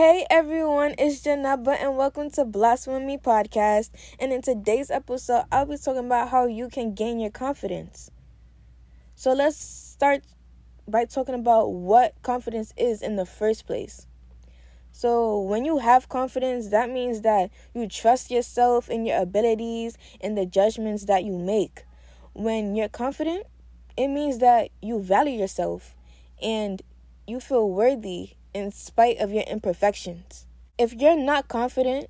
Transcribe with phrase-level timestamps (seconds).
[0.00, 3.90] Hey everyone, it's Janaba and welcome to Me podcast.
[4.18, 8.10] And in today's episode, I'll be talking about how you can gain your confidence.
[9.14, 10.22] So let's start
[10.88, 14.06] by talking about what confidence is in the first place.
[14.90, 20.34] So, when you have confidence, that means that you trust yourself and your abilities and
[20.34, 21.84] the judgments that you make.
[22.32, 23.46] When you're confident,
[23.98, 25.94] it means that you value yourself
[26.40, 26.80] and
[27.26, 30.46] you feel worthy in spite of your imperfections.
[30.78, 32.08] If you're not confident,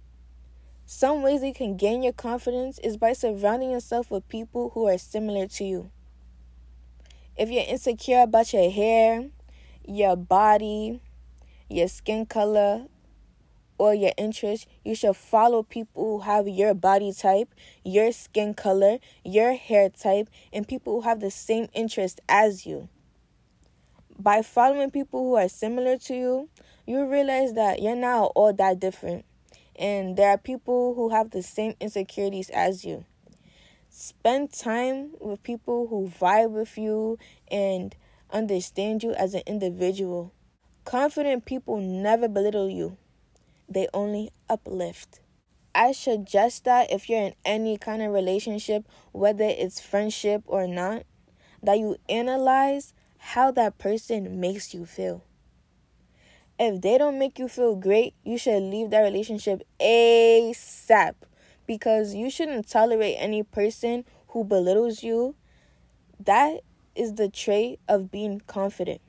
[0.87, 4.99] some ways you can gain your confidence is by surrounding yourself with people who are
[4.99, 5.91] similar to you.
[7.37, 9.31] If you're insecure about your hair,
[9.87, 11.01] your body,
[11.69, 12.87] your skin color,
[13.79, 17.49] or your interest, you should follow people who have your body type,
[17.83, 22.89] your skin color, your hair type, and people who have the same interest as you
[24.23, 26.49] by following people who are similar to you,
[26.87, 29.25] you realize that you're not all that different.
[29.77, 33.05] And there are people who have the same insecurities as you.
[33.89, 37.19] Spend time with people who vibe with you
[37.51, 37.97] and
[38.31, 40.33] understand you as an individual.
[40.85, 42.97] Confident people never belittle you,
[43.69, 45.21] they only uplift.
[45.75, 51.05] I suggest that if you're in any kind of relationship, whether it's friendship or not,
[51.63, 55.23] that you analyze how that person makes you feel.
[56.59, 61.15] If they don't make you feel great, you should leave that relationship ASAP
[61.67, 65.37] because you shouldn't tolerate any person who belittles you.
[66.19, 66.61] That
[66.95, 69.01] is the trait of being confident.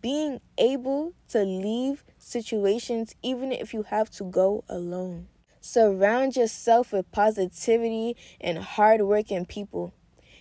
[0.00, 5.28] Being able to leave situations even if you have to go alone.
[5.60, 9.92] Surround yourself with positivity and hardworking people.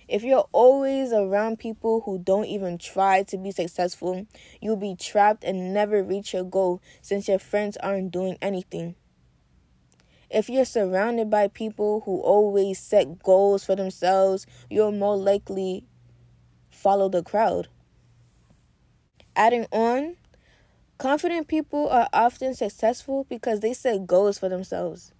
[0.07, 4.27] If you're always around people who don't even try to be successful,
[4.59, 8.95] you'll be trapped and never reach your goal since your friends aren't doing anything.
[10.29, 15.85] If you're surrounded by people who always set goals for themselves, you'll more likely
[16.69, 17.67] follow the crowd.
[19.35, 20.17] Adding on,
[20.97, 25.11] confident people are often successful because they set goals for themselves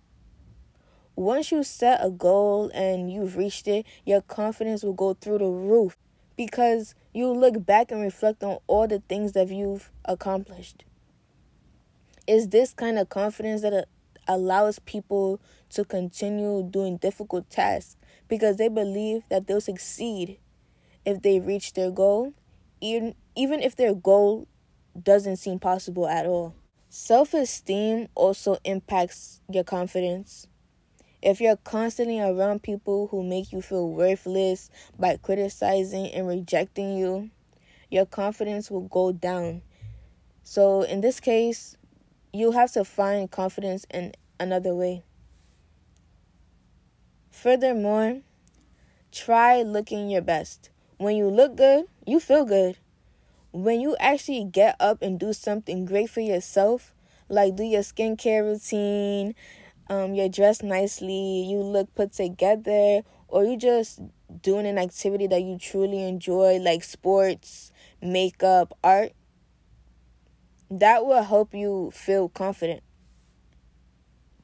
[1.16, 5.46] once you set a goal and you've reached it, your confidence will go through the
[5.46, 5.98] roof
[6.36, 10.84] because you look back and reflect on all the things that you've accomplished.
[12.26, 13.84] Is this kind of confidence that uh,
[14.28, 17.98] allows people to continue doing difficult tasks
[18.28, 20.40] because they believe that they'll succeed
[21.06, 22.34] if they reach their goal,
[22.82, 24.48] even, even if their goal
[25.02, 26.56] doesn't seem possible at all.
[26.90, 30.48] Self esteem also impacts your confidence.
[31.24, 34.70] If you're constantly around people who make you feel worthless
[35.00, 37.30] by criticizing and rejecting you,
[37.90, 39.62] your confidence will go down.
[40.44, 41.78] So, in this case,
[42.34, 45.04] you have to find confidence in another way.
[47.32, 48.20] Furthermore,
[49.14, 50.72] try looking your best.
[50.98, 52.80] When you look good, you feel good.
[53.54, 56.94] When you actually get up and do something great for yourself,
[57.30, 59.36] like do your skincare routine,
[59.90, 64.02] um, you're dressed nicely, you look put together, or you just
[64.42, 67.72] doing an activity that you truly enjoy, like sports,
[68.02, 69.12] makeup, art,
[70.70, 72.82] that will help you feel confident.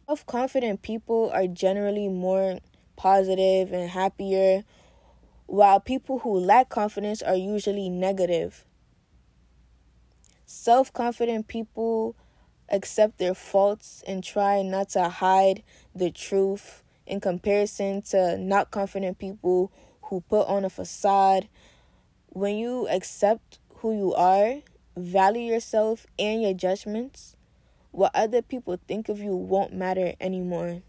[0.07, 2.59] Self confident people are generally more
[2.95, 4.63] positive and happier,
[5.45, 8.65] while people who lack confidence are usually negative.
[10.45, 12.15] Self confident people
[12.71, 15.63] accept their faults and try not to hide
[15.95, 19.71] the truth in comparison to not confident people
[20.03, 21.47] who put on a facade.
[22.27, 24.55] When you accept who you are,
[24.95, 27.35] value yourself and your judgments,
[27.91, 30.81] what other people think of you won't matter anymore.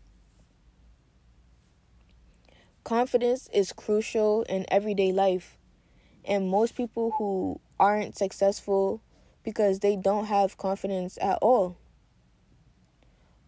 [2.84, 5.56] Confidence is crucial in everyday life,
[6.24, 9.00] and most people who aren't successful
[9.44, 11.76] because they don't have confidence at all.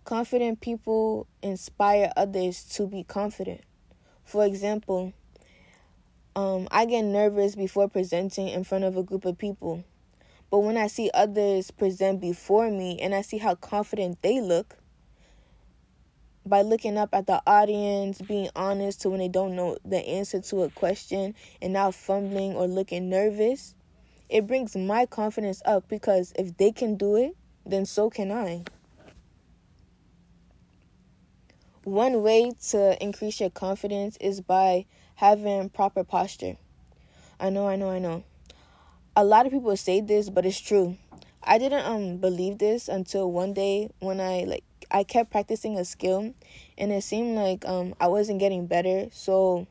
[0.04, 3.60] Confident people inspire others to be confident.
[4.24, 5.12] For example,
[6.34, 9.84] um, I get nervous before presenting in front of a group of people.
[10.50, 14.76] But when I see others present before me and I see how confident they look,
[16.44, 20.40] by looking up at the audience, being honest to when they don't know the answer
[20.40, 23.74] to a question, and not fumbling or looking nervous,
[24.32, 27.36] it brings my confidence up because if they can do it,
[27.66, 28.64] then so can I.
[31.84, 34.86] One way to increase your confidence is by
[35.16, 36.56] having proper posture.
[37.38, 38.24] I know, I know, I know.
[39.14, 40.96] A lot of people say this, but it's true.
[41.42, 45.84] I didn't um believe this until one day when I like I kept practicing a
[45.84, 46.32] skill
[46.78, 49.08] and it seemed like um I wasn't getting better.
[49.12, 49.66] So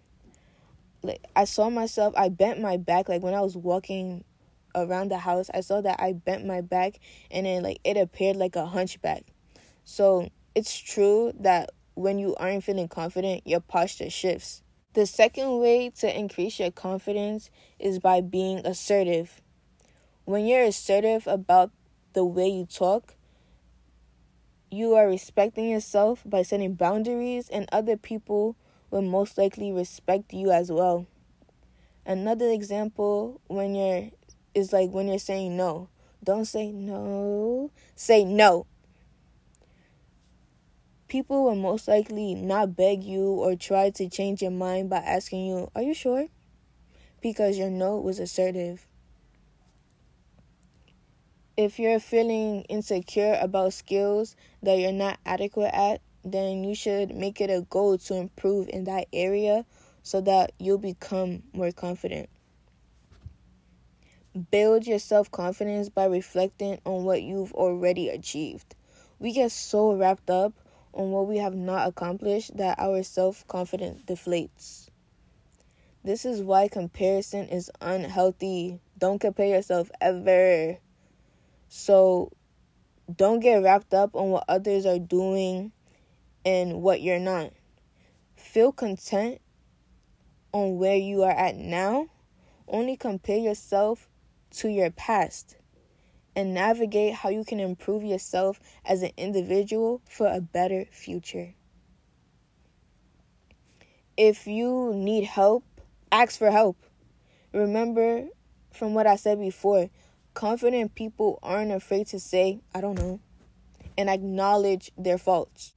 [1.01, 4.23] like I saw myself I bent my back like when I was walking
[4.75, 8.37] around the house, I saw that I bent my back and then like it appeared
[8.37, 9.23] like a hunchback.
[9.83, 14.63] So it's true that when you aren't feeling confident, your posture shifts.
[14.93, 19.41] The second way to increase your confidence is by being assertive.
[20.25, 21.71] When you're assertive about
[22.13, 23.15] the way you talk,
[24.69, 28.55] you are respecting yourself by setting boundaries, and other people
[28.89, 31.05] will most likely respect you as well.
[32.05, 34.09] Another example when you're
[34.53, 35.89] is like when you're saying no.
[36.23, 37.71] Don't say no.
[37.95, 38.65] Say no
[41.11, 45.45] people will most likely not beg you or try to change your mind by asking
[45.45, 46.27] you, Are you sure?
[47.19, 48.87] Because your no was assertive.
[51.57, 57.41] If you're feeling insecure about skills that you're not adequate at, then you should make
[57.41, 59.65] it a goal to improve in that area
[60.03, 62.29] so that you'll become more confident.
[64.49, 68.75] Build your self confidence by reflecting on what you've already achieved.
[69.19, 70.53] We get so wrapped up
[70.93, 74.87] on what we have not accomplished that our self confidence deflates.
[76.05, 78.79] This is why comparison is unhealthy.
[78.97, 80.77] Don't compare yourself ever.
[81.67, 82.31] So
[83.13, 85.73] don't get wrapped up on what others are doing
[86.45, 87.51] and what you're not.
[88.37, 89.41] Feel content
[90.53, 92.07] on where you are at now.
[92.65, 94.07] Only compare yourself
[94.51, 95.57] to your past
[96.35, 101.53] and navigate how you can improve yourself as an individual for a better future.
[104.15, 105.63] If you need help,
[106.11, 106.77] ask for help.
[107.53, 108.27] Remember
[108.71, 109.89] from what I said before,
[110.33, 113.19] confident people aren't afraid to say, I don't know,
[113.97, 115.73] and acknowledge their faults.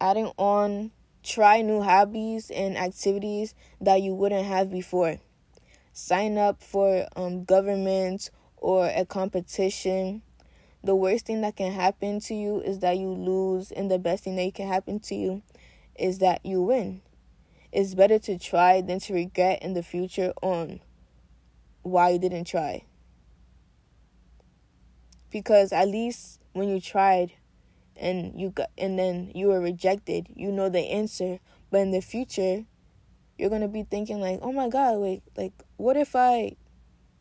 [0.00, 0.92] Adding on,
[1.22, 5.18] try new hobbies and activities that you wouldn't have before.
[5.98, 10.22] Sign up for um, government or a competition,
[10.84, 14.22] the worst thing that can happen to you is that you lose, and the best
[14.22, 15.42] thing that can happen to you
[15.98, 17.02] is that you win.
[17.72, 20.78] It's better to try than to regret in the future on
[21.82, 22.84] why you didn't try.
[25.30, 27.32] Because at least when you tried
[27.96, 31.40] and you got and then you were rejected, you know the answer.
[31.72, 32.66] But in the future,
[33.36, 36.56] you're gonna be thinking like, oh my god, wait, like what if I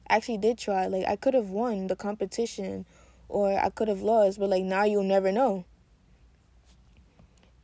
[0.09, 0.87] actually did try.
[0.87, 2.85] Like I could have won the competition
[3.29, 5.65] or I could have lost, but like now you'll never know.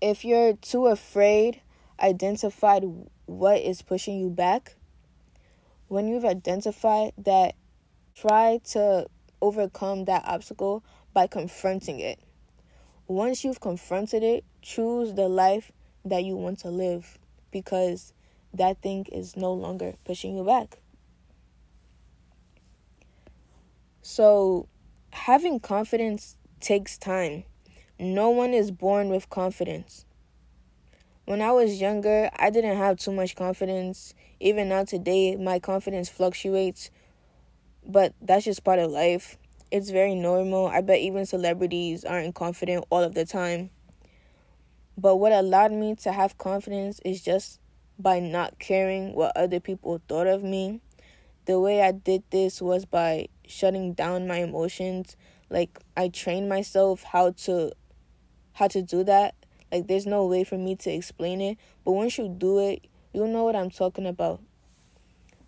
[0.01, 1.61] If you're too afraid,
[1.99, 2.79] identify
[3.25, 4.75] what is pushing you back.
[5.87, 7.55] When you've identified that,
[8.15, 9.07] try to
[9.41, 12.19] overcome that obstacle by confronting it.
[13.07, 15.71] Once you've confronted it, choose the life
[16.03, 17.17] that you want to live
[17.51, 18.13] because
[18.53, 20.79] that thing is no longer pushing you back.
[24.05, 24.67] So,
[25.11, 27.45] having confidence takes time.
[27.97, 30.05] No one is born with confidence.
[31.23, 34.13] When I was younger, I didn't have too much confidence.
[34.41, 36.91] Even now, today, my confidence fluctuates,
[37.87, 39.37] but that's just part of life.
[39.71, 40.67] It's very normal.
[40.67, 43.69] I bet even celebrities aren't confident all of the time.
[44.97, 47.61] But what allowed me to have confidence is just
[47.97, 50.81] by not caring what other people thought of me.
[51.45, 55.17] The way I did this was by shutting down my emotions.
[55.49, 57.71] Like i trained myself how to
[58.53, 59.35] how to do that.
[59.71, 61.57] Like there's no way for me to explain it.
[61.83, 64.41] But once you do it you'll know what i'm talking about.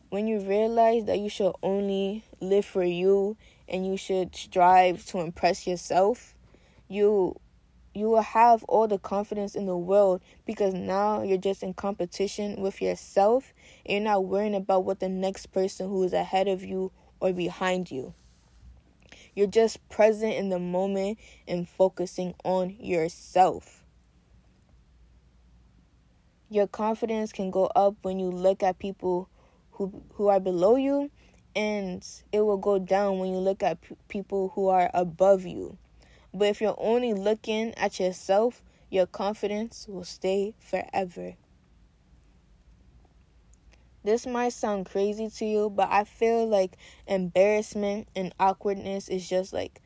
[0.10, 3.38] When you realize that you should only live for you
[3.68, 6.36] and you should strive to impress yourself
[6.88, 7.36] you
[7.96, 12.62] you will have all the confidence in the world because now you're just in competition
[12.62, 13.54] with yourself
[13.86, 17.32] and you're not worrying about what the next person who is ahead of you or
[17.32, 18.14] behind you.
[19.34, 23.84] You're just present in the moment and focusing on yourself.
[26.50, 29.30] Your confidence can go up when you look at people
[29.72, 31.12] who who are below you
[31.56, 35.78] and it will go down when you look at p- people who are above you.
[36.36, 41.36] But if you're only looking at yourself, your confidence will stay forever.
[44.04, 46.75] This might sound crazy to you, but I feel like
[47.08, 49.82] embarrassment and awkwardness is just like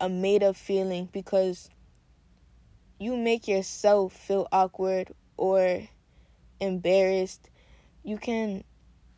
[0.00, 1.68] a made up feeling because
[2.98, 5.82] you make yourself feel awkward or
[6.60, 7.50] embarrassed.
[8.02, 8.64] You can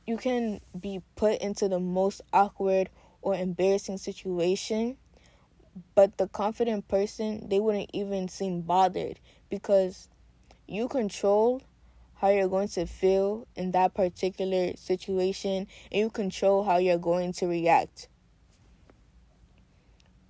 [0.04, 2.90] you can be put into the most awkward
[3.23, 4.96] or embarrassing situation,
[5.95, 9.18] but the confident person, they wouldn't even seem bothered
[9.50, 10.09] because
[10.66, 11.62] you control
[12.16, 17.33] how you're going to feel in that particular situation and you control how you're going
[17.35, 18.09] to react.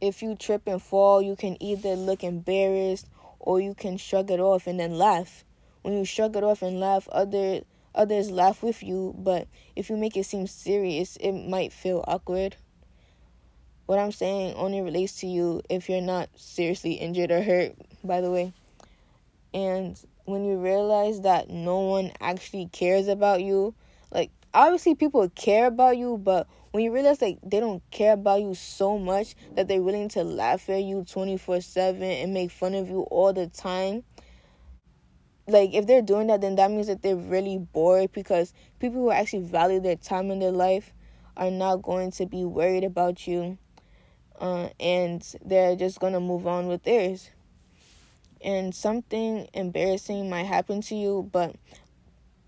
[0.00, 4.40] If you trip and fall, you can either look embarrassed or you can shrug it
[4.40, 5.44] off and then laugh.
[5.82, 7.60] When you shrug it off and laugh, other
[7.94, 12.56] others laugh with you, but if you make it seem serious, it might feel awkward.
[13.86, 18.20] What I'm saying only relates to you if you're not seriously injured or hurt, by
[18.20, 18.52] the way.
[19.54, 23.74] And when you realize that no one actually cares about you,
[24.10, 28.40] like obviously people care about you, but when you realize like they don't care about
[28.40, 32.88] you so much that they're willing to laugh at you 24/7 and make fun of
[32.90, 34.02] you all the time,
[35.46, 39.12] like if they're doing that then that means that they're really bored because people who
[39.12, 40.92] actually value their time in their life
[41.36, 43.56] are not going to be worried about you
[44.40, 47.30] uh, and they're just to move on with theirs
[48.46, 51.56] and something embarrassing might happen to you, but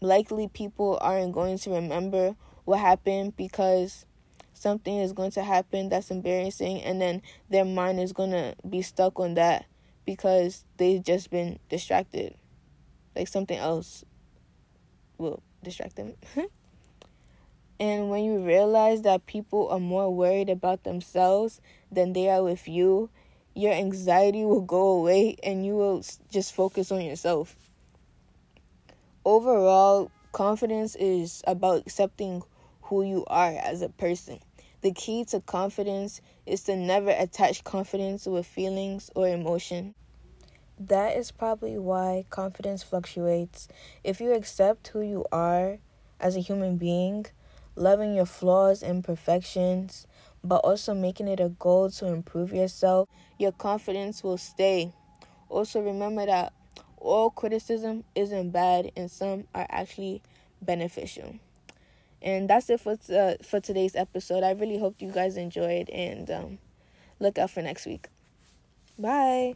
[0.01, 4.07] likely people aren't going to remember what happened because
[4.53, 9.19] something is going to happen that's embarrassing and then their mind is to be stuck
[9.19, 9.65] on that
[10.05, 12.35] because they've just been distracted.
[13.17, 14.05] Like something else
[15.17, 16.15] will distract them.
[17.81, 22.69] and when you realize that people are more worried about themselves than they are with
[22.69, 23.11] you,
[23.55, 27.57] your anxiety will go away and you will just focus on yourself.
[29.25, 32.43] Overall, confidence is about accepting
[32.83, 34.39] who you are as a person.
[34.81, 39.95] The key to confidence is to never attach confidence with feelings or emotion.
[40.79, 43.67] That is probably why confidence fluctuates.
[44.05, 45.79] If you accept who you are
[46.21, 47.27] as a human being,
[47.75, 50.07] loving your flaws and imperfections,
[50.45, 54.93] but also making it a goal to improve yourself, your confidence will stay.
[55.49, 56.53] Also, remember that
[56.99, 60.23] all criticism isn't bad and some are actually
[60.63, 61.37] beneficial.
[62.21, 64.43] And that's it for uh, for today's episode.
[64.43, 66.59] I really hope you guys enjoyed and um,
[67.21, 68.09] look out for next week.
[68.99, 69.55] Bye.